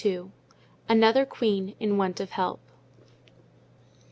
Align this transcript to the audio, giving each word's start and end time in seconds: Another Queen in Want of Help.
Another 0.89 1.27
Queen 1.27 1.75
in 1.79 1.95
Want 1.95 2.19
of 2.19 2.31
Help. 2.31 2.59